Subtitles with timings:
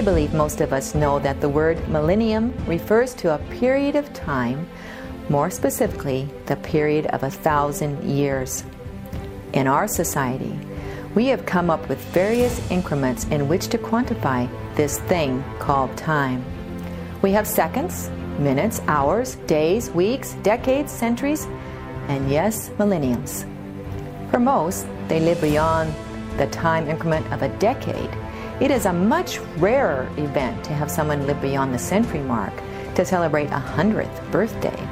[0.00, 4.14] I believe most of us know that the word millennium refers to a period of
[4.14, 4.66] time,
[5.28, 8.64] more specifically, the period of a thousand years.
[9.52, 10.58] In our society,
[11.14, 16.42] we have come up with various increments in which to quantify this thing called time.
[17.20, 21.44] We have seconds, minutes, hours, days, weeks, decades, centuries,
[22.08, 23.44] and yes, millenniums.
[24.30, 25.92] For most, they live beyond
[26.38, 28.08] the time increment of a decade.
[28.60, 32.52] It is a much rarer event to have someone live beyond the century mark
[32.94, 34.86] to celebrate a hundredth birthday.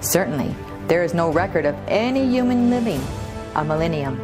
[0.00, 0.52] Certainly,
[0.88, 3.00] there is no record of any human living
[3.54, 4.18] a millennium.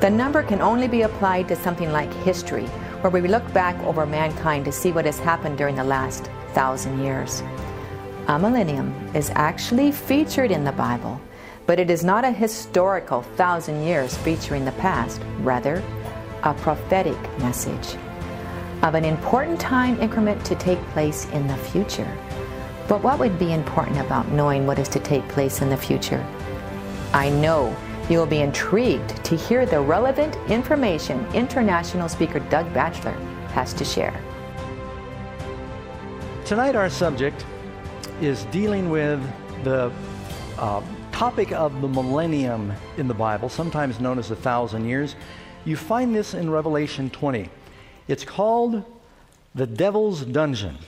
[0.00, 2.66] The number can only be applied to something like history,
[3.00, 7.00] where we look back over mankind to see what has happened during the last thousand
[7.02, 7.44] years.
[8.26, 11.20] A millennium is actually featured in the Bible,
[11.66, 15.80] but it is not a historical thousand years featuring the past, rather,
[16.48, 17.96] a prophetic message
[18.82, 22.10] of an important time increment to take place in the future.
[22.88, 26.26] But what would be important about knowing what is to take place in the future?
[27.12, 27.76] I know
[28.08, 33.12] you will be intrigued to hear the relevant information international speaker Doug Batchelor
[33.52, 34.18] has to share.
[36.46, 37.44] Tonight, our subject
[38.22, 39.20] is dealing with
[39.64, 39.92] the
[40.56, 40.80] uh,
[41.12, 45.14] topic of the millennium in the Bible, sometimes known as a thousand years.
[45.68, 47.50] You find this in Revelation 20.
[48.08, 48.82] It's called
[49.54, 50.78] the Devil's Dungeon.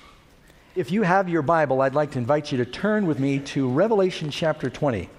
[0.74, 3.68] If you have your Bible, I'd like to invite you to turn with me to
[3.68, 5.10] Revelation chapter 20.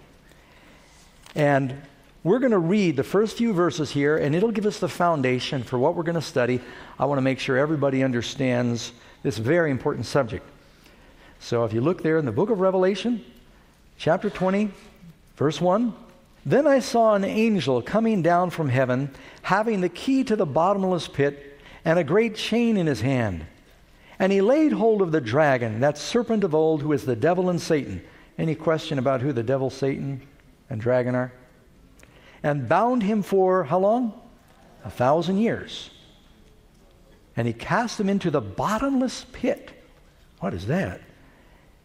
[1.36, 1.80] And
[2.24, 5.62] we're going to read the first few verses here, and it'll give us the foundation
[5.62, 6.60] for what we're going to study.
[6.98, 10.44] I want to make sure everybody understands this very important subject.
[11.40, 13.24] So if you look there in the book of Revelation,
[14.00, 14.72] chapter 20,
[15.36, 15.94] verse 1
[16.46, 19.12] Then I saw an angel coming down from heaven,
[19.44, 23.46] having the key to the bottomless pit and a great chain in his hand.
[24.18, 27.50] And he laid hold of the dragon, that serpent of old, who is the devil
[27.50, 28.04] and Satan.
[28.38, 30.22] Any question about who the devil, Satan,
[30.70, 31.32] and dragon are?
[32.44, 34.14] and bound him for how long?
[34.84, 35.92] A thousand years.
[37.38, 39.72] And he cast him into the bottomless pit.
[40.40, 41.02] What is that?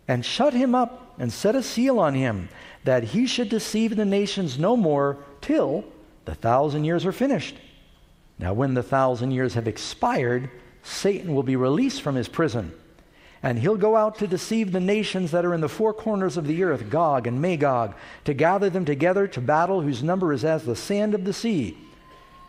[0.08, 2.48] And shut him up and set a seal on him,
[2.86, 5.84] that he should deceive the nations no more till
[6.24, 7.56] the thousand years are finished.
[8.38, 10.50] Now, when the thousand years have expired,
[10.82, 12.72] Satan will be released from his prison
[13.46, 16.48] and he'll go out to deceive the nations that are in the four corners of
[16.48, 20.64] the earth, Gog and Magog, to gather them together to battle, whose number is as
[20.64, 21.78] the sand of the sea.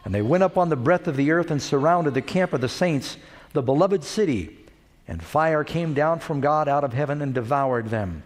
[0.05, 2.61] And they went up on the breadth of the earth and surrounded the camp of
[2.61, 3.17] the saints,
[3.53, 4.57] the beloved city.
[5.07, 8.23] And fire came down from God out of heaven and devoured them.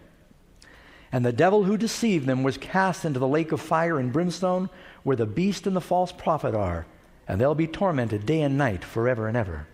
[1.12, 4.70] And the devil who deceived them was cast into the lake of fire and brimstone,
[5.02, 6.86] where the beast and the false prophet are.
[7.28, 9.66] And they'll be tormented day and night forever and ever.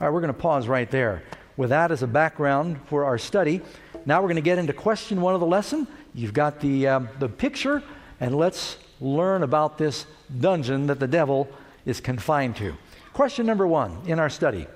[0.00, 1.22] All right, we're going to pause right there
[1.56, 3.62] with that as a background for our study.
[4.04, 5.88] Now we're going to get into question one of the lesson.
[6.14, 7.82] You've got the, um, the picture,
[8.20, 10.06] and let's learn about this
[10.38, 11.48] dungeon that the devil
[11.86, 12.76] is confined to.
[13.12, 14.66] Question number one in our study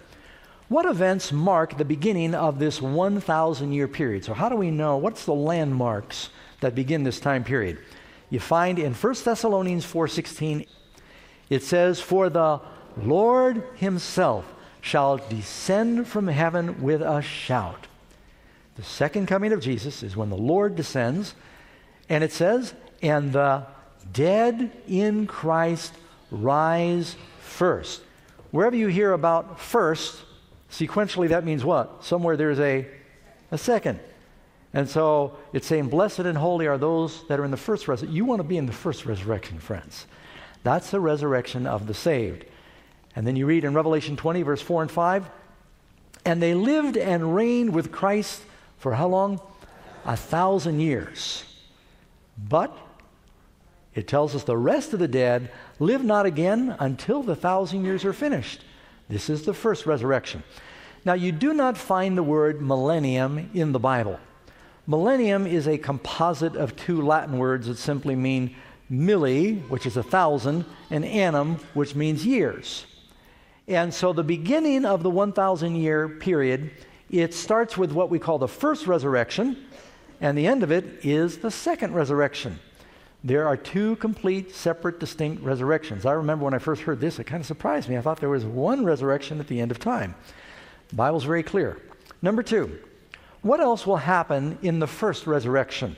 [0.71, 4.25] What events mark the beginning of this 1,000 year period?
[4.25, 4.99] So, how do we know?
[4.99, 7.79] What's the landmarks that begin this time period?
[8.31, 10.69] You find in 1 Thessalonians 4:16
[11.49, 12.61] it says for the
[12.97, 14.45] Lord himself
[14.81, 17.89] shall descend from heaven with a shout.
[18.77, 21.35] The second coming of Jesus is when the Lord descends,
[22.09, 23.67] and it says, and the
[24.13, 25.95] dead in Christ
[26.31, 28.03] rise first.
[28.53, 30.23] Wherever you hear about first,
[30.71, 32.05] sequentially that means what?
[32.05, 32.87] Somewhere there's a,
[33.51, 34.01] a second.
[34.73, 38.15] And so it's saying, Blessed and holy are those that are in the first resurrection.
[38.15, 40.07] You want to be in the first resurrection, friends.
[40.63, 42.45] That's the resurrection of the saved.
[43.17, 45.31] And then you read in Revelation 20, verse 4 and 5,
[46.25, 48.43] and they lived and reigned with Christ
[48.79, 49.41] for how long?
[50.05, 51.45] A thousand years.
[52.49, 52.77] But
[53.95, 58.05] it tells us the rest of the dead live not again until the thousand years
[58.05, 58.63] are finished.
[59.11, 60.45] This is the first resurrection.
[61.05, 64.21] Now, you do not find the word millennium in the Bible.
[64.87, 68.55] Millennium is a composite of two Latin words that simply mean
[68.91, 72.87] milli, which is a thousand, and annum, which means years.
[73.67, 76.71] And so the beginning of the 1,000 year period,
[77.11, 79.57] it starts with what we call the first resurrection,
[80.21, 82.61] and the end of it is the second resurrection.
[83.23, 86.07] There are two complete, separate, distinct resurrections.
[86.07, 87.99] I remember when I first heard this, it kind of surprised me.
[87.99, 90.15] I thought there was one resurrection at the end of time.
[90.89, 91.79] The Bible's very clear.
[92.23, 92.79] Number two,
[93.43, 95.97] what else will happen in the first resurrection?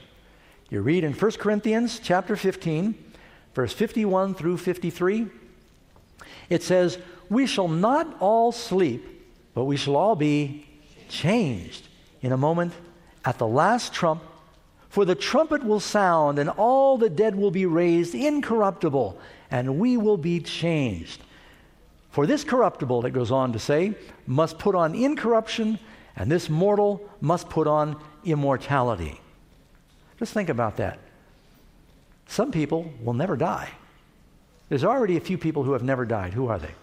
[0.69, 2.95] You read in 1 Corinthians chapter 15,
[3.55, 5.29] verse 51 through 53.
[6.49, 6.99] It says,
[7.29, 9.05] we shall not all sleep,
[9.55, 10.67] but we shall all be
[11.09, 11.89] changed
[12.21, 12.73] in a moment
[13.25, 14.23] at the last trump.
[14.93, 19.19] For the trumpet will sound, and all the dead will be raised incorruptible,
[19.51, 21.23] and we will be changed.
[22.11, 23.95] For this corruptible, it goes on to say,
[24.27, 25.79] must put on incorruption,
[26.15, 27.97] and this mortal must put on
[28.27, 29.19] immortality.
[30.19, 30.99] Just think about that.
[32.27, 33.71] Some people will never die.
[34.69, 36.35] There's already a few people who have never died.
[36.35, 36.75] Who are they?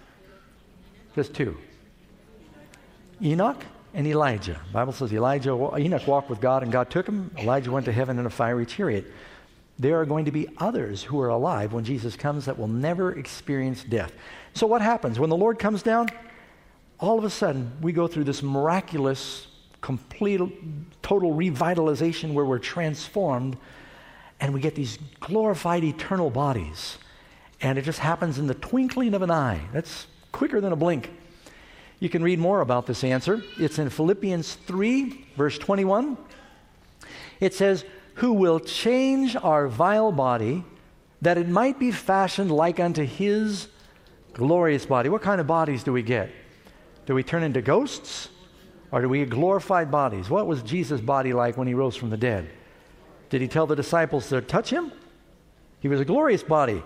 [1.13, 1.55] Just two
[3.21, 3.63] Enoch
[3.93, 4.59] and Elijah.
[4.67, 7.31] The Bible says Elijah, Enoch walked with God and God took him.
[7.37, 9.05] Elijah went to heaven in a fiery chariot.
[9.77, 13.17] There are going to be others who are alive when Jesus comes that will never
[13.17, 14.11] experience death.
[14.53, 15.19] So, what happens?
[15.19, 16.09] When the Lord comes down,
[16.99, 19.47] all of a sudden we go through this miraculous,
[19.81, 20.41] complete,
[21.01, 23.57] total revitalization where we're transformed
[24.41, 26.97] and we get these glorified eternal bodies.
[27.61, 29.61] And it just happens in the twinkling of an eye.
[29.73, 31.11] That's quicker than a blink.
[31.99, 33.43] You can read more about this answer.
[33.57, 36.17] It's in Philippians 3, verse 21.
[37.39, 37.85] It says,
[38.15, 40.63] Who will change our vile body
[41.21, 43.67] that it might be fashioned like unto his
[44.33, 45.09] glorious body.
[45.09, 46.31] What kind of bodies do we get?
[47.05, 48.29] Do we turn into ghosts?
[48.91, 50.29] Or do we get glorified bodies?
[50.29, 52.49] What was Jesus' body like when he rose from the dead?
[53.29, 54.91] Did he tell the disciples to touch him?
[55.79, 56.81] He was a glorious body.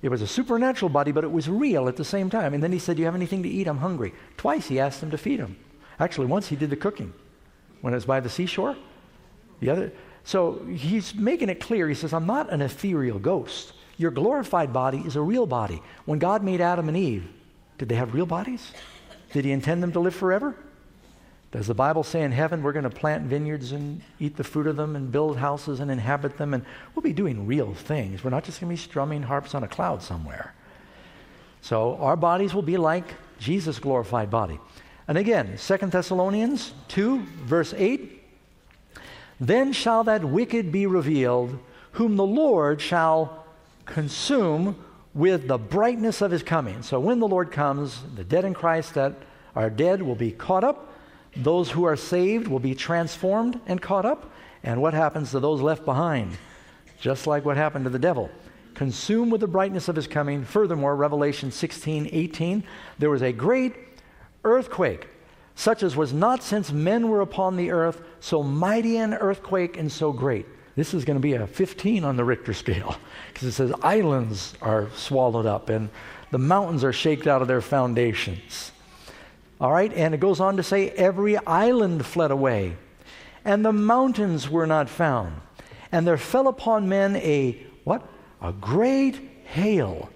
[0.00, 2.54] It was a supernatural body, but it was real at the same time.
[2.54, 3.66] And then he said, Do you have anything to eat?
[3.66, 4.14] I'm hungry.
[4.36, 5.56] Twice he asked them to feed him.
[5.98, 7.12] Actually, once he did the cooking
[7.80, 8.76] when it was by the seashore.
[9.60, 9.92] The other,
[10.22, 11.88] so he's making it clear.
[11.88, 13.72] He says, I'm not an ethereal ghost.
[13.96, 15.82] Your glorified body is a real body.
[16.04, 17.28] When God made Adam and Eve,
[17.78, 18.72] did they have real bodies?
[19.32, 20.54] Did he intend them to live forever?
[21.50, 24.66] Does the Bible say in heaven we're going to plant vineyards and eat the fruit
[24.66, 26.52] of them and build houses and inhabit them?
[26.52, 26.64] And
[26.94, 28.22] we'll be doing real things.
[28.22, 30.54] We're not just going to be strumming harps on a cloud somewhere.
[31.62, 34.60] So our bodies will be like Jesus' glorified body.
[35.06, 38.22] And again, Second Thessalonians 2, verse 8
[39.40, 41.58] Then shall that wicked be revealed,
[41.92, 43.46] whom the Lord shall
[43.86, 44.76] consume
[45.14, 46.82] with the brightness of his coming.
[46.82, 49.14] So when the Lord comes, the dead in Christ that
[49.56, 50.87] are dead will be caught up
[51.36, 54.30] those who are saved will be transformed and caught up.
[54.62, 56.36] And what happens to those left behind?
[57.00, 58.30] Just like what happened to the devil.
[58.74, 60.44] Consumed with the brightness of his coming.
[60.44, 62.64] Furthermore, Revelation 16 18,
[62.98, 63.74] there was a great
[64.44, 65.08] earthquake,
[65.54, 69.90] such as was not since men were upon the earth, so mighty an earthquake and
[69.90, 70.46] so great.
[70.76, 72.96] This is going to be a 15 on the Richter scale
[73.32, 75.88] because it says islands are swallowed up and
[76.30, 78.70] the mountains are shaken out of their foundations.
[79.60, 82.76] All right, and it goes on to say, every island fled away,
[83.44, 85.40] and the mountains were not found.
[85.90, 88.06] And there fell upon men a what?
[88.40, 90.10] A great hail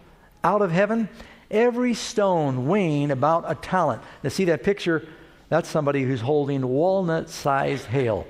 [0.44, 1.08] out of heaven,
[1.50, 4.02] every stone weighing about a talent.
[4.22, 5.08] Now, see that picture?
[5.48, 8.26] That's somebody who's holding walnut sized hail.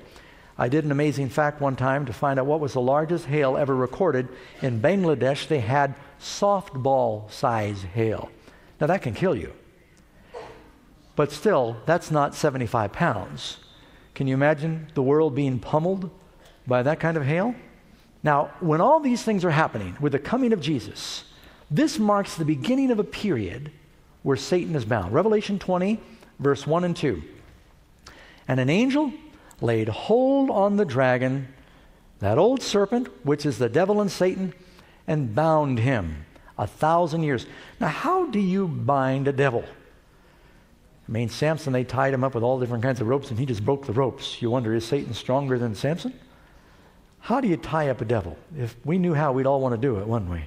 [0.57, 3.57] I did an amazing fact one time to find out what was the largest hail
[3.57, 4.29] ever recorded.
[4.61, 8.31] In Bangladesh, they had softball size hail.
[8.79, 9.53] Now, that can kill you.
[11.15, 13.57] But still, that's not 75 pounds.
[14.15, 16.09] Can you imagine the world being pummeled
[16.67, 17.55] by that kind of hail?
[18.23, 21.25] Now, when all these things are happening with the coming of Jesus,
[21.69, 23.71] this marks the beginning of a period
[24.23, 25.13] where Satan is bound.
[25.13, 25.99] Revelation 20,
[26.39, 27.21] verse 1 and 2.
[28.47, 29.11] And an angel
[29.61, 31.47] laid hold on the dragon,
[32.19, 34.53] that old serpent, which is the devil and Satan,
[35.07, 36.25] and bound him
[36.57, 37.45] a thousand years.
[37.79, 39.65] Now, how do you bind a devil?
[41.07, 43.45] I mean, Samson, they tied him up with all different kinds of ropes and he
[43.45, 44.41] just broke the ropes.
[44.41, 46.13] You wonder, is Satan stronger than Samson?
[47.19, 48.37] How do you tie up a devil?
[48.57, 50.43] If we knew how, we'd all want to do it, wouldn't we?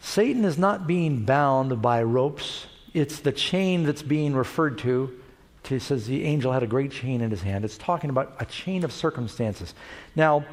[0.00, 2.66] Satan is not being bound by ropes.
[2.92, 5.16] It's the chain that's being referred to.
[5.64, 7.64] to says the angel had a great chain in his hand.
[7.64, 9.74] It's talking about a chain of circumstances.
[10.16, 10.44] Now,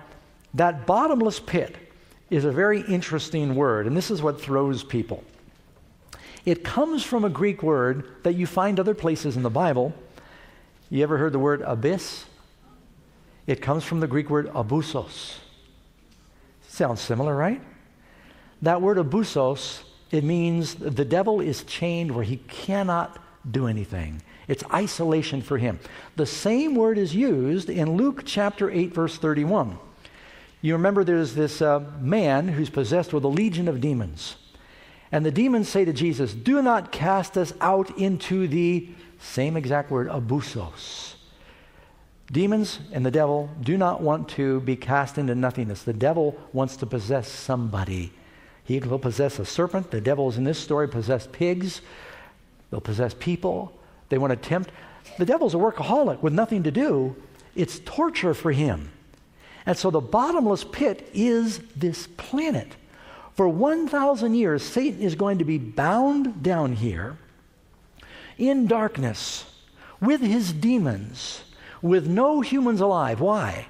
[0.53, 1.75] that bottomless pit
[2.29, 5.23] is a very interesting word, and this is what throws people.
[6.49, 9.93] It comes from a Greek word that you find other places in the Bible.
[10.89, 12.25] You ever heard the word abyss?
[13.45, 15.35] It comes from the Greek word abusos.
[16.67, 17.61] Sounds similar, right?
[18.63, 23.19] That word abusos, it means the devil is chained where he cannot
[23.51, 24.23] do anything.
[24.47, 25.79] It's isolation for him.
[26.15, 29.77] The same word is used in Luke chapter 8, verse 31.
[30.63, 34.35] You remember there's this uh, man who's possessed with a legion of demons.
[35.11, 38.89] And the demons say to Jesus, Do not cast us out into the
[39.19, 41.15] same exact word, abusos.
[42.31, 45.81] Demons and the devil do not want to be cast into nothingness.
[45.83, 48.11] The devil wants to possess somebody.
[48.63, 49.89] He will possess a serpent.
[49.89, 51.81] The devils in this story possess pigs.
[52.69, 53.73] They'll possess people.
[54.09, 54.69] They want to tempt.
[55.17, 57.15] The devil's a workaholic with nothing to do.
[57.55, 58.91] It's torture for him.
[59.65, 62.75] And so the bottomless pit is this planet.
[63.35, 67.17] For 1,000 years, Satan is going to be bound down here
[68.37, 69.45] in darkness
[70.01, 71.43] with his demons,
[71.81, 73.21] with no humans alive.
[73.21, 73.67] Why?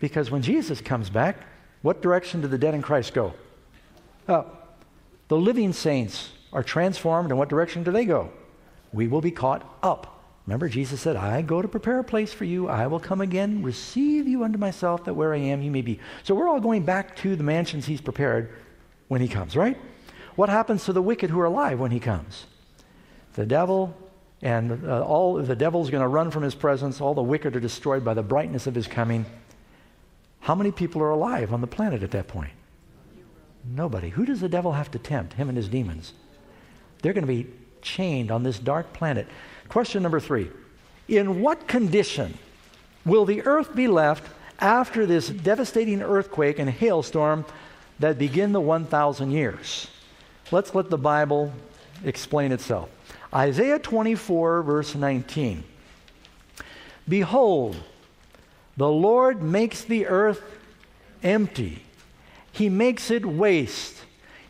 [0.00, 1.36] Because when Jesus comes back,
[1.82, 3.34] what direction do the dead in Christ go?
[4.28, 4.78] Up.
[5.28, 8.30] The living saints are transformed, and what direction do they go?
[8.92, 10.21] We will be caught up.
[10.46, 12.68] Remember, Jesus said, I go to prepare a place for you.
[12.68, 16.00] I will come again, receive you unto myself, that where I am, you may be.
[16.24, 18.50] So we're all going back to the mansions he's prepared
[19.06, 19.78] when he comes, right?
[20.34, 22.46] What happens to the wicked who are alive when he comes?
[23.34, 23.96] The devil
[24.42, 27.00] and uh, all the devil's going to run from his presence.
[27.00, 29.24] All the wicked are destroyed by the brightness of his coming.
[30.40, 32.50] How many people are alive on the planet at that point?
[33.64, 34.08] Nobody.
[34.08, 35.34] Who does the devil have to tempt?
[35.34, 36.14] Him and his demons.
[37.00, 37.46] They're going to be
[37.80, 39.28] chained on this dark planet.
[39.72, 40.50] Question number three
[41.08, 42.36] In what condition
[43.06, 44.22] will the earth be left
[44.58, 47.46] after this devastating earthquake and hailstorm
[47.98, 49.88] that begin the 1,000 years?
[50.50, 51.54] Let's let the Bible
[52.04, 52.90] explain itself.
[53.32, 55.64] Isaiah 24, verse 19.
[57.08, 57.76] Behold,
[58.76, 60.42] the Lord makes the earth
[61.22, 61.82] empty,
[62.52, 64.02] He makes it waste,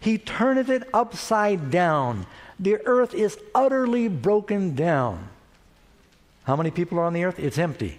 [0.03, 2.27] He turneth it upside down
[2.59, 5.29] the earth is utterly broken down.
[6.45, 7.39] How many people are on the earth?
[7.39, 7.99] It's empty.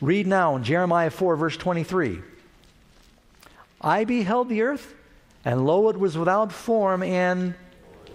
[0.00, 2.20] Read now in Jeremiah 4, verse 23.
[3.80, 4.94] I beheld the earth,
[5.44, 7.54] and lo, it was without form and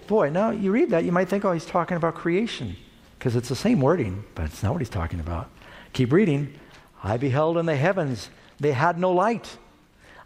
[0.08, 2.75] boy, now you read that, you might think, oh, he's talking about creation,
[3.17, 5.50] because it's the same wording, but it's not what he's talking about.
[5.93, 6.53] Keep reading.
[7.03, 8.29] I beheld in the heavens,
[8.60, 9.58] they had no light.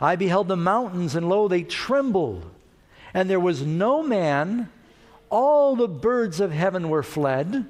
[0.02, 2.50] I beheld the mountains, and lo, they trembled.
[3.14, 4.70] And there was no man
[5.30, 7.66] all the birds of heaven were fled.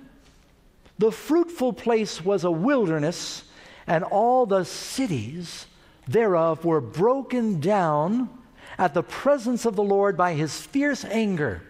[0.99, 3.43] The fruitful place was a wilderness,
[3.85, 5.65] and all the cities
[6.07, 8.29] thereof were broken down
[8.77, 11.63] at the presence of the Lord by his fierce anger.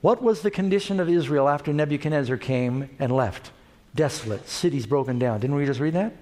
[0.00, 3.50] What was the condition of Israel after Nebuchadnezzar came and left?
[3.94, 5.40] Desolate, cities broken down.
[5.40, 6.14] Didn't we just read that?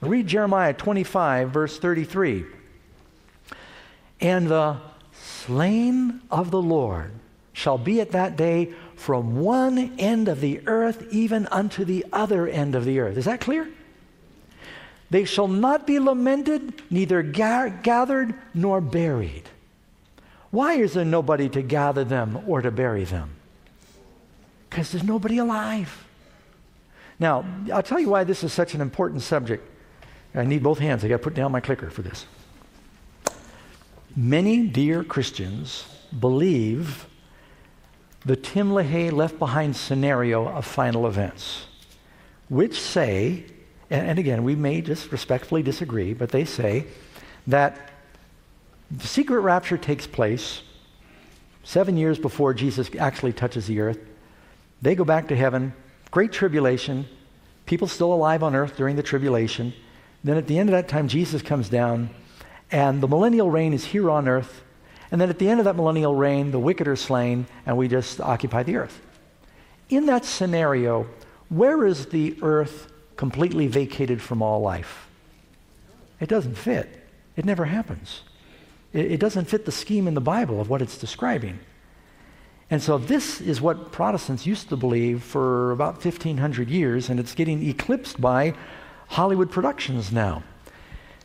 [0.00, 2.44] Read Jeremiah 25, verse 33.
[4.20, 4.76] And the
[5.48, 7.10] slain of the Lord
[7.54, 12.46] shall be at that day from one end of the earth even unto the other
[12.46, 13.16] end of the earth.
[13.16, 13.66] Is that clear?
[15.08, 19.44] They shall not be lamented, neither ga- gathered nor buried.
[20.50, 23.30] Why is there nobody to gather them or to bury them?
[24.68, 26.04] Because there's nobody alive.
[27.18, 29.66] Now, I'll tell you why this is such an important subject.
[30.34, 31.02] I need both hands.
[31.04, 32.26] I got to put down my clicker for this.
[34.16, 35.84] Many dear Christians
[36.18, 37.06] believe
[38.24, 41.66] the Tim LaHaye left behind scenario of final events,
[42.48, 43.44] which say,
[43.90, 46.86] and, and again, we may just respectfully disagree, but they say
[47.46, 47.90] that
[48.90, 50.62] the secret rapture takes place
[51.62, 53.98] seven years before Jesus actually touches the earth.
[54.80, 55.74] They go back to heaven,
[56.10, 57.06] great tribulation,
[57.66, 59.74] people still alive on earth during the tribulation.
[60.24, 62.10] Then at the end of that time, Jesus comes down,
[62.70, 64.62] and the millennial reign is here on earth.
[65.10, 67.88] And then at the end of that millennial reign, the wicked are slain, and we
[67.88, 69.00] just occupy the earth.
[69.88, 71.06] In that scenario,
[71.48, 75.08] where is the earth completely vacated from all life?
[76.20, 77.06] It doesn't fit.
[77.36, 78.22] It never happens.
[78.92, 81.58] It, it doesn't fit the scheme in the Bible of what it's describing.
[82.70, 87.34] And so this is what Protestants used to believe for about 1,500 years, and it's
[87.34, 88.52] getting eclipsed by
[89.06, 90.42] Hollywood productions now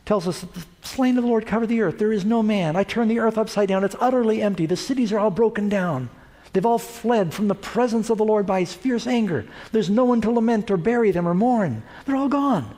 [0.04, 1.98] tells us, The slain of the Lord cover the earth.
[1.98, 2.76] There is no man.
[2.76, 3.84] I turn the earth upside down.
[3.84, 4.66] It's utterly empty.
[4.66, 6.10] The cities are all broken down.
[6.52, 9.44] They've all fled from the presence of the Lord by his fierce anger.
[9.72, 11.82] There's no one to lament or bury them or mourn.
[12.06, 12.76] They're all gone.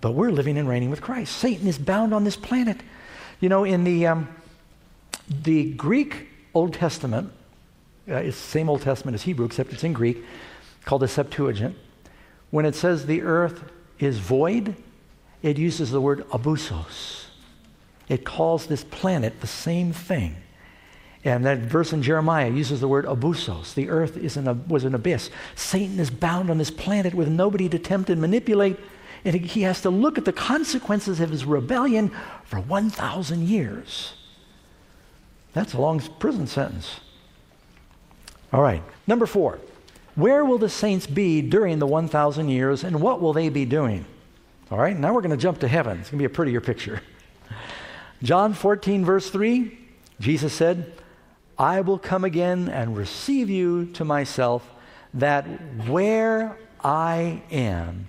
[0.00, 1.36] But we're living and reigning with Christ.
[1.36, 2.78] Satan is bound on this planet.
[3.40, 4.28] You know, in the, um,
[5.28, 7.32] the Greek Old Testament,
[8.08, 10.24] uh, it's the same Old Testament as Hebrew, except it's in Greek,
[10.86, 11.76] called the Septuagint.
[12.50, 13.62] When it says the earth
[13.98, 14.74] is void,
[15.46, 17.26] it uses the word abusos.
[18.08, 20.34] It calls this planet the same thing.
[21.24, 23.74] And that verse in Jeremiah uses the word abusos.
[23.74, 25.30] The earth is an, was an abyss.
[25.54, 28.76] Satan is bound on this planet with nobody to tempt and manipulate.
[29.24, 32.10] And he has to look at the consequences of his rebellion
[32.44, 34.14] for 1,000 years.
[35.52, 36.98] That's a long prison sentence.
[38.52, 39.60] All right, number four.
[40.16, 44.06] Where will the saints be during the 1,000 years and what will they be doing?
[44.68, 46.00] All right, now we're going to jump to heaven.
[46.00, 47.00] It's going to be a prettier picture.
[48.20, 49.78] John 14, verse 3,
[50.18, 50.92] Jesus said,
[51.56, 54.68] I will come again and receive you to myself,
[55.14, 55.44] that
[55.86, 58.08] where I am,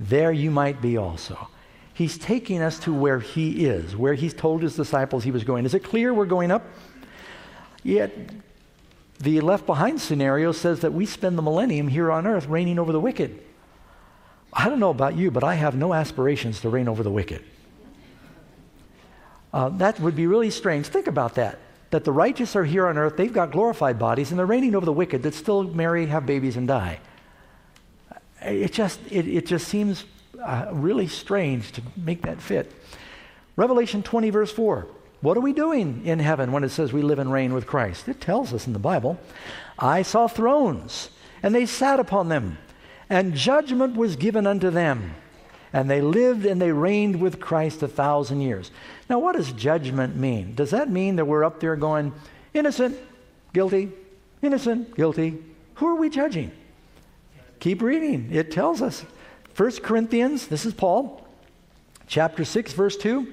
[0.00, 1.48] there you might be also.
[1.92, 5.66] He's taking us to where he is, where he's told his disciples he was going.
[5.66, 6.64] Is it clear we're going up?
[7.82, 8.12] Yet
[9.18, 12.92] the left behind scenario says that we spend the millennium here on earth reigning over
[12.92, 13.42] the wicked.
[14.52, 17.44] I don't know about you, but I have no aspirations to reign over the wicked.
[19.52, 20.86] Uh, that would be really strange.
[20.86, 21.58] Think about that.
[21.90, 24.84] That the righteous are here on earth, they've got glorified bodies, and they're reigning over
[24.84, 27.00] the wicked that still marry, have babies, and die.
[28.42, 30.04] It just, it, it just seems
[30.42, 32.72] uh, really strange to make that fit.
[33.56, 34.86] Revelation 20, verse 4.
[35.20, 38.06] What are we doing in heaven when it says we live and reign with Christ?
[38.08, 39.18] It tells us in the Bible.
[39.78, 41.10] I saw thrones,
[41.42, 42.58] and they sat upon them,
[43.10, 45.14] and judgment was given unto them.
[45.72, 48.70] And they lived and they reigned with Christ a thousand years.
[49.10, 50.54] Now, what does judgment mean?
[50.54, 52.14] Does that mean that we're up there going,
[52.54, 52.96] innocent,
[53.52, 53.90] guilty,
[54.40, 55.38] innocent, guilty?
[55.74, 56.52] Who are we judging?
[57.60, 58.30] Keep reading.
[58.32, 59.04] It tells us.
[59.56, 61.26] 1 Corinthians, this is Paul,
[62.06, 63.32] chapter 6, verse 2.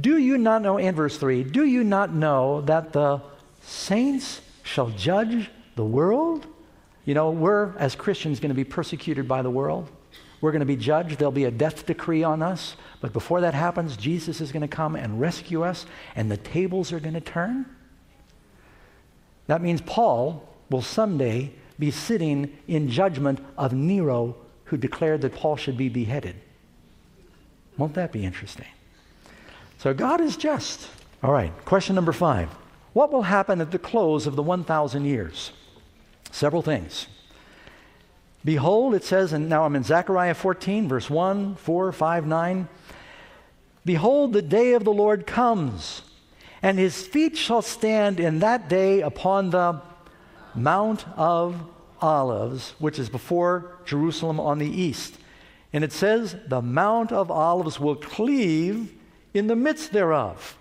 [0.00, 3.20] Do you not know, and verse 3, do you not know that the
[3.62, 6.46] saints shall judge the world?
[7.08, 9.88] You know, we're, as Christians, going to be persecuted by the world.
[10.42, 11.18] We're going to be judged.
[11.18, 12.76] There'll be a death decree on us.
[13.00, 16.92] But before that happens, Jesus is going to come and rescue us, and the tables
[16.92, 17.64] are going to turn.
[19.46, 25.56] That means Paul will someday be sitting in judgment of Nero, who declared that Paul
[25.56, 26.36] should be beheaded.
[27.78, 28.68] Won't that be interesting?
[29.78, 30.90] So God is just.
[31.22, 32.50] All right, question number five.
[32.92, 35.52] What will happen at the close of the 1,000 years?
[36.38, 37.08] Several things.
[38.44, 42.68] Behold, it says, and now I'm in Zechariah 14, verse 1, 4, 5, 9.
[43.84, 46.02] Behold, the day of the Lord comes,
[46.62, 49.82] and his feet shall stand in that day upon the
[50.54, 51.60] Mount of
[52.00, 55.18] Olives, which is before Jerusalem on the east.
[55.72, 58.94] And it says, the Mount of Olives will cleave
[59.34, 60.56] in the midst thereof.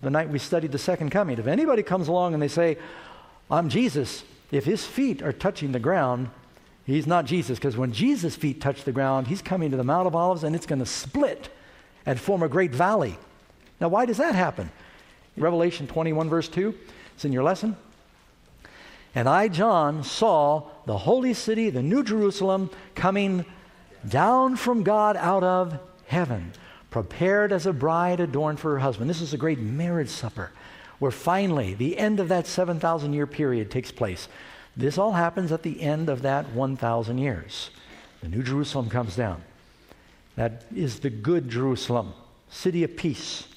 [0.00, 1.38] The night we studied the second coming.
[1.38, 2.78] If anybody comes along and they say,
[3.50, 6.30] I'm Jesus, if his feet are touching the ground,
[6.84, 10.06] he's not Jesus, because when Jesus' feet touch the ground, he's coming to the Mount
[10.06, 11.48] of Olives and it's going to split
[12.04, 13.18] and form a great valley.
[13.80, 14.70] Now, why does that happen?
[15.36, 16.74] Revelation 21, verse 2,
[17.14, 17.76] it's in your lesson.
[19.14, 23.44] And I, John, saw the holy city, the new Jerusalem, coming
[24.08, 26.52] down from God out of heaven,
[26.90, 29.08] prepared as a bride adorned for her husband.
[29.08, 30.50] This is a great marriage supper
[31.00, 34.28] where finally the end of that 7,000 year period takes place.
[34.76, 37.70] This all happens at the end of that 1,000 years.
[38.22, 39.42] The New Jerusalem comes down.
[40.36, 42.12] That is the good Jerusalem,
[42.48, 43.48] city of peace.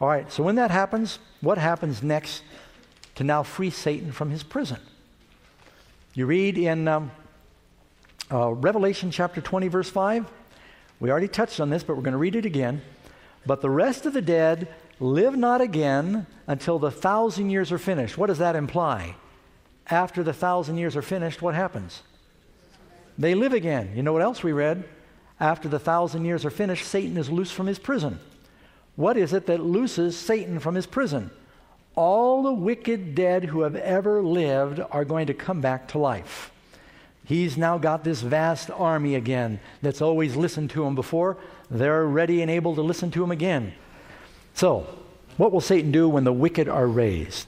[0.00, 2.42] All right, so when that happens, what happens next
[3.14, 4.80] to now free Satan from his prison.
[6.14, 7.10] You read in um,
[8.30, 10.26] uh, Revelation chapter 20, verse 5.
[11.00, 12.82] We already touched on this, but we're going to read it again.
[13.46, 14.68] But the rest of the dead
[15.02, 18.16] live not again until the thousand years are finished.
[18.16, 19.16] What does that imply?
[19.88, 22.02] After the thousand years are finished, what happens?
[23.18, 23.92] They live again.
[23.94, 24.84] You know what else we read?
[25.38, 28.20] After the thousand years are finished, Satan is loose from his prison.
[28.96, 31.30] What is it that looses Satan from his prison?
[31.94, 36.50] all the wicked dead who have ever lived are going to come back to life.
[37.24, 41.36] He's now got this vast army again that's always listened to him before.
[41.70, 43.74] They're ready and able to listen to him again.
[44.54, 44.86] So,
[45.36, 47.46] what will Satan do when the wicked are raised?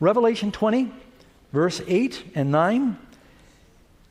[0.00, 0.92] Revelation 20,
[1.52, 2.98] verse 8 and 9,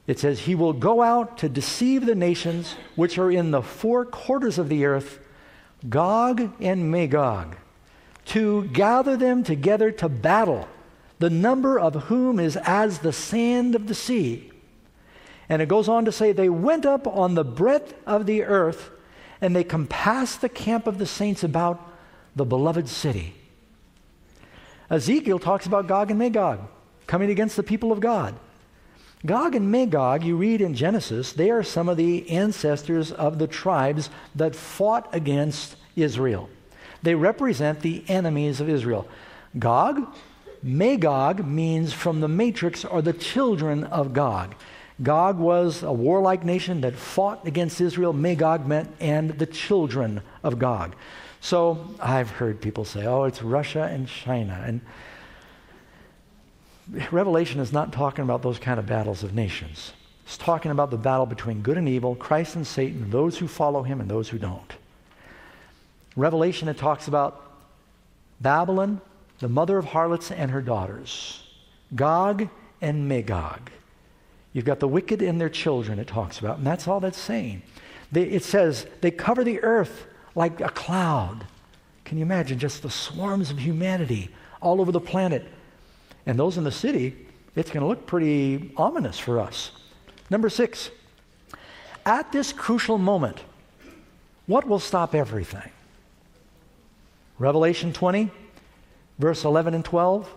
[0.07, 4.05] it says, He will go out to deceive the nations which are in the four
[4.05, 5.19] quarters of the earth,
[5.89, 7.57] Gog and Magog
[8.25, 10.67] to gather them together to battle,
[11.19, 14.51] the number of whom is as the sand of the sea.
[15.49, 18.89] And it goes on to say, They went up on the breadth of the earth,
[19.41, 21.90] and they compassed the camp of the saints about
[22.35, 23.33] the beloved city.
[24.89, 26.59] Ezekiel talks about Gog and Magog
[27.07, 28.35] coming against the people of God.
[29.25, 33.47] Gog and Magog, you read in Genesis, they are some of the ancestors of the
[33.47, 36.49] tribes that fought against Israel.
[37.03, 39.07] They represent the enemies of Israel.
[39.57, 40.07] Gog,
[40.63, 44.55] Magog means from the matrix or the children of Gog.
[45.01, 48.13] Gog was a warlike nation that fought against Israel.
[48.13, 50.95] Magog meant and the children of Gog.
[51.41, 54.63] So I've heard people say, oh, it's Russia and China.
[54.65, 54.81] And
[57.11, 59.93] Revelation is not talking about those kind of battles of nations.
[60.23, 63.83] It's talking about the battle between good and evil, Christ and Satan, those who follow
[63.83, 64.73] him and those who don't.
[66.15, 67.51] Revelation, it talks about
[68.39, 69.01] Babylon
[69.41, 71.43] the mother of harlots and her daughters,
[71.95, 72.47] Gog
[72.79, 73.71] and Magog.
[74.53, 77.63] You've got the wicked and their children, it talks about, and that's all that's saying.
[78.11, 81.45] They, it says they cover the earth like a cloud.
[82.05, 84.29] Can you imagine just the swarms of humanity
[84.61, 85.45] all over the planet?
[86.25, 87.15] And those in the city,
[87.55, 89.71] it's going to look pretty ominous for us.
[90.29, 90.91] Number six,
[92.05, 93.39] at this crucial moment,
[94.47, 95.69] what will stop everything?
[97.39, 98.29] Revelation 20,
[99.19, 100.33] verse 11 and 12.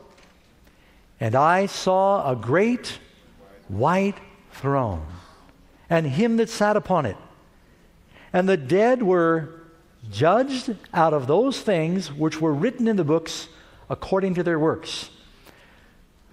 [1.20, 2.98] And I saw a great
[3.68, 4.16] white
[4.52, 5.06] throne,
[5.88, 7.16] and him that sat upon it.
[8.32, 9.63] And the dead were
[10.10, 13.48] judged out of those things which were written in the books
[13.88, 15.10] according to their works.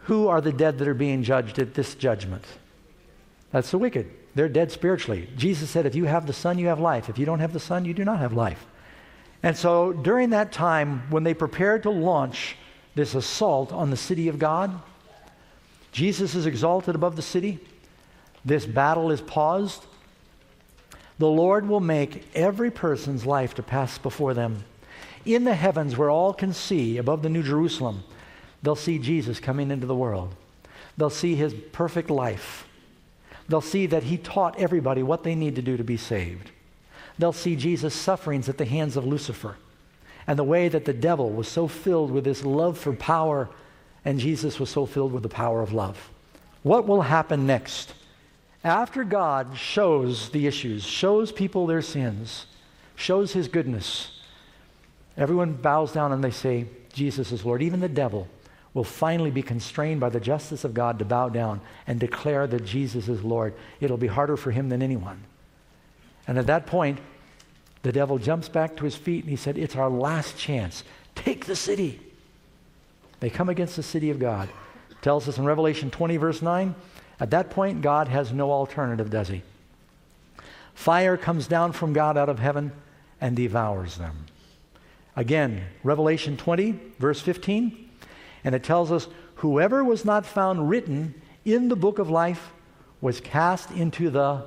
[0.06, 2.46] Who are the dead that are being judged at this judgment?
[3.52, 4.10] That's the wicked.
[4.34, 5.30] They're dead spiritually.
[5.36, 7.10] Jesus said, If you have the Son, you have life.
[7.10, 8.66] If you don't have the Son, you do not have life.
[9.44, 12.56] And so during that time, when they prepared to launch
[12.96, 14.82] this assault on the city of God,
[15.92, 17.60] Jesus is exalted above the city.
[18.46, 19.86] This battle is paused.
[21.22, 24.64] The Lord will make every person's life to pass before them.
[25.24, 28.04] In the heavens, where all can see, above the New Jerusalem,
[28.64, 30.34] they'll see Jesus coming into the world.
[30.98, 32.68] They'll see his perfect life.
[33.48, 36.50] They'll see that he taught everybody what they need to do to be saved.
[37.20, 39.58] They'll see Jesus' sufferings at the hands of Lucifer
[40.26, 43.48] and the way that the devil was so filled with this love for power
[44.04, 46.10] and Jesus was so filled with the power of love.
[46.64, 47.94] What will happen next?
[48.64, 52.46] After God shows the issues, shows people their sins,
[52.96, 54.22] shows his goodness,
[55.18, 57.64] everyone bows down and they say, Jesus is Lord.
[57.64, 58.28] Even the devil
[58.74, 62.66] will finally be constrained by the justice of God to bow down and declare that
[62.66, 63.54] Jesus is Lord.
[63.80, 65.24] It'll be harder for him than anyone.
[66.28, 67.00] And at that point,
[67.84, 70.84] the devil jumps back to his feet and he said, It's our last chance.
[71.16, 72.00] Take the city.
[73.20, 74.50] They come against the city of God.
[75.02, 76.76] Tells us in Revelation 20, verse 9,
[77.22, 79.44] at that point, God has no alternative, does he?
[80.74, 82.72] Fire comes down from God out of heaven
[83.22, 84.26] and devours them.
[85.16, 87.90] Again, Revelation 20, verse 15,
[88.44, 91.14] and it tells us, Whoever was not found written
[91.46, 92.52] in the book of life
[93.02, 94.44] was cast into the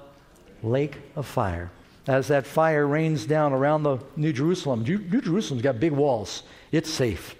[0.65, 1.71] lake of fire.
[2.09, 6.43] As that fire rains down around the New Jerusalem, New Jerusalem's got big walls.
[6.73, 7.37] It's safe.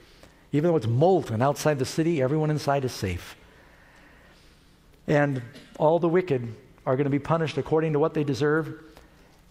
[0.53, 3.37] Even though it's molten outside the city, everyone inside is safe.
[5.07, 5.43] And
[5.79, 6.55] all the wicked
[6.87, 8.81] are going to be punished according to what they deserve.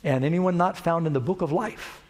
[0.03, 2.01] And anyone not found in the book of life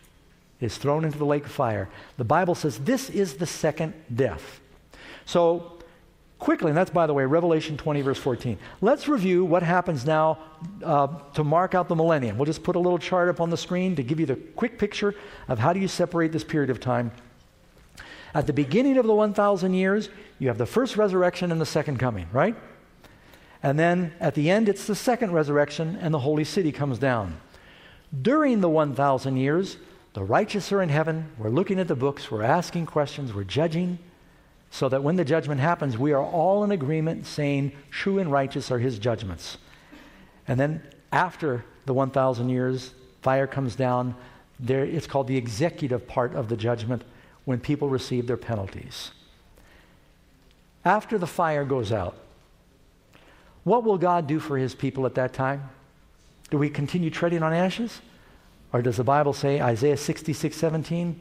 [0.59, 1.89] is thrown into the lake of fire.
[2.17, 4.61] The Bible says this is the second death.
[5.25, 5.79] So,
[6.39, 8.57] quickly, and that's by the way, Revelation 20, verse 14.
[8.81, 10.39] Let's review what happens now
[10.83, 12.37] uh, to mark out the millennium.
[12.37, 14.77] We'll just put a little chart up on the screen to give you the quick
[14.77, 15.15] picture
[15.47, 17.11] of how do you separate this period of time
[18.35, 21.97] at the beginning of the 1,000 years, you have the first resurrection and the second
[21.97, 22.55] coming, right?
[23.63, 27.37] And then at the end, it's the second resurrection and the holy city comes down.
[28.21, 29.77] During the 1,000 years,
[30.13, 31.31] the righteous are in heaven.
[31.39, 33.97] We're looking at the books, we're asking questions, we're judging,
[34.69, 38.69] so that when the judgment happens, we are all in agreement saying, true and righteous
[38.69, 39.57] are his judgments.
[40.47, 44.15] And then after the 1,000 years, fire comes down.
[44.59, 47.03] There, it's called the executive part of the judgment
[47.45, 49.11] when people receive their penalties.
[50.85, 52.17] After the fire goes out,
[53.63, 55.69] what will God do for his people at that time?
[56.49, 58.01] Do we continue treading on ashes?
[58.71, 61.19] Or does the Bible say, Isaiah 66 17,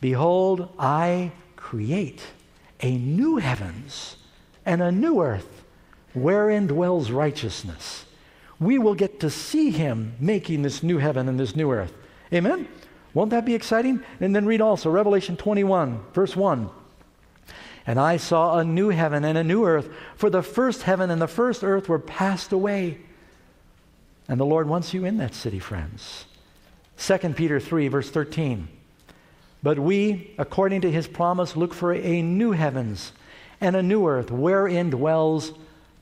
[0.00, 2.22] Behold, I create
[2.80, 4.16] a new heavens
[4.66, 5.62] and a new earth
[6.14, 8.04] wherein dwells righteousness.
[8.58, 11.92] We will get to see him making this new heaven and this new earth.
[12.32, 12.68] Amen?
[13.14, 14.02] Won't that be exciting?
[14.20, 16.70] And then read also Revelation 21, verse 1.
[17.86, 21.20] And I saw a new heaven and a new earth, for the first heaven and
[21.20, 22.98] the first earth were passed away.
[24.28, 26.26] And the Lord wants you in that city, friends.
[26.98, 28.68] 2 Peter 3, verse 13.
[29.62, 33.12] But we, according to his promise, look for a new heavens
[33.60, 35.52] and a new earth wherein dwells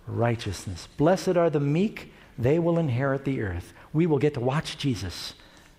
[0.07, 0.89] righteousness.
[0.97, 3.73] Blessed are the meek, they will inherit the earth.
[3.93, 5.35] We will get to watch Jesus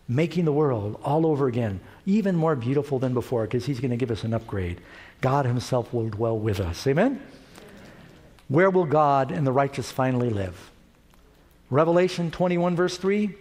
[0.07, 3.97] making the world all over again, even more beautiful than before, because he's going to
[3.97, 4.81] give us an upgrade.
[5.21, 6.85] God himself will dwell with us.
[6.87, 7.21] Amen?
[8.47, 10.71] Where will God and the righteous finally live?
[11.69, 13.33] Revelation 21, verse 3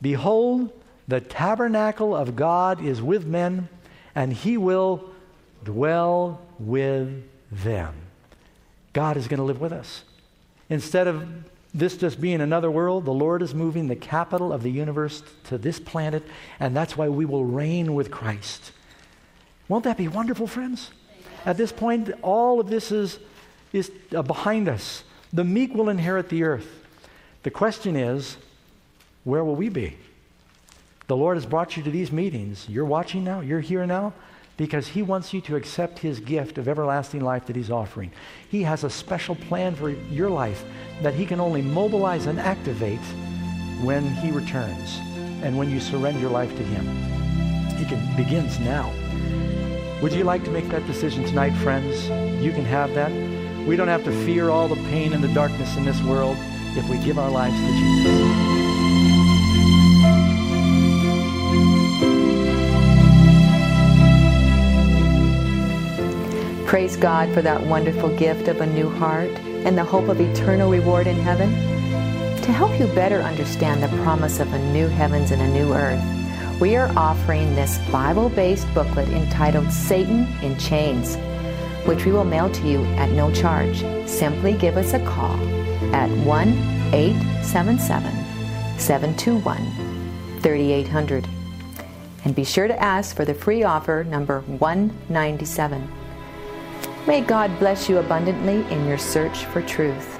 [0.00, 0.72] Behold,
[1.06, 3.68] the tabernacle of God is with men,
[4.14, 5.10] and he will
[5.64, 7.94] dwell with them.
[8.92, 10.04] God is going to live with us.
[10.68, 11.28] Instead of
[11.74, 15.58] this just being another world, the Lord is moving the capital of the universe to
[15.58, 16.22] this planet,
[16.58, 18.72] and that's why we will reign with Christ.
[19.68, 20.90] Won't that be wonderful, friends?
[21.46, 23.18] At this point, all of this is,
[23.72, 25.04] is uh, behind us.
[25.32, 26.68] The meek will inherit the earth.
[27.42, 28.36] The question is,
[29.24, 29.96] where will we be?
[31.06, 32.68] The Lord has brought you to these meetings.
[32.68, 34.12] You're watching now, you're here now,
[34.56, 38.12] because He wants you to accept His gift of everlasting life that He's offering.
[38.48, 40.64] He has a special plan for your life
[41.02, 43.00] that He can only mobilize and activate
[43.82, 44.98] when He returns
[45.42, 46.86] and when you surrender your life to Him.
[47.80, 48.92] It begins now.
[50.02, 52.08] Would you like to make that decision tonight, friends?
[52.42, 53.12] You can have that.
[53.66, 56.38] We don't have to fear all the pain and the darkness in this world
[56.74, 58.50] if we give our lives to Jesus.
[66.66, 69.28] Praise God for that wonderful gift of a new heart
[69.66, 71.50] and the hope of eternal reward in heaven.
[72.42, 76.02] To help you better understand the promise of a new heavens and a new earth,
[76.60, 81.16] we are offering this Bible based booklet entitled Satan in Chains,
[81.86, 83.82] which we will mail to you at no charge.
[84.06, 85.40] Simply give us a call
[85.94, 86.48] at 1
[86.92, 88.12] 877
[88.78, 91.26] 721 3800.
[92.26, 95.90] And be sure to ask for the free offer number 197.
[97.06, 100.19] May God bless you abundantly in your search for truth.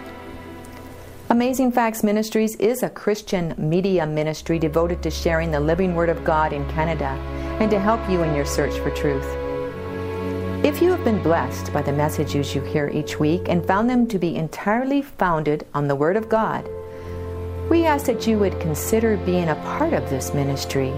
[1.30, 6.24] Amazing Facts Ministries is a Christian media ministry devoted to sharing the living Word of
[6.24, 7.10] God in Canada
[7.60, 9.24] and to help you in your search for truth.
[10.64, 14.08] If you have been blessed by the messages you hear each week and found them
[14.08, 16.68] to be entirely founded on the Word of God,
[17.70, 20.92] we ask that you would consider being a part of this ministry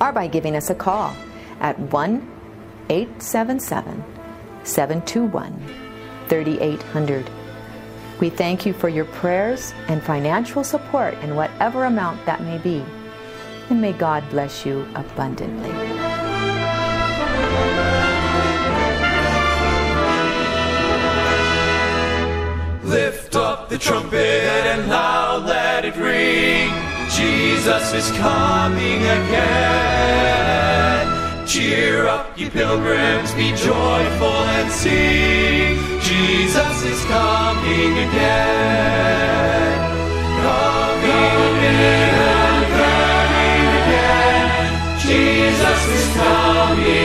[0.00, 1.14] or by giving us a call
[1.60, 2.30] at 1
[2.88, 4.04] 877
[4.64, 5.66] 721
[6.28, 7.30] 3800.
[8.20, 12.84] We thank you for your prayers and financial support in whatever amount that may be.
[13.70, 15.72] And may God bless you abundantly.
[22.82, 26.83] Lift up the trumpet and loud let it ring.
[27.16, 29.46] Jesus is coming again.
[31.46, 35.78] Cheer up, you pilgrims, be joyful and sing.
[36.00, 39.78] Jesus is coming again.
[40.42, 44.98] Coming again, coming again.
[44.98, 47.03] Jesus is coming.